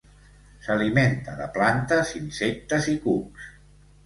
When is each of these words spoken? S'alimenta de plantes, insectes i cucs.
S'alimenta 0.67 1.35
de 1.41 1.49
plantes, 1.57 2.15
insectes 2.21 2.89
i 2.97 2.97
cucs. 3.05 3.47